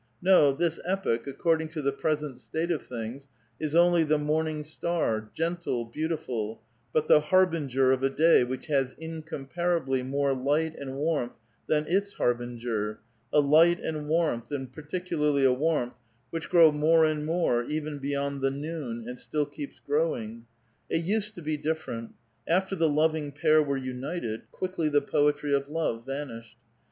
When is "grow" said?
16.49-16.71